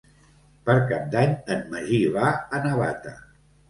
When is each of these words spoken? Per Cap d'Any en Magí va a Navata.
Per 0.69 0.75
Cap 0.93 1.05
d'Any 1.17 1.37
en 1.59 1.63
Magí 1.77 2.03
va 2.19 2.35
a 2.39 2.67
Navata. 2.69 3.19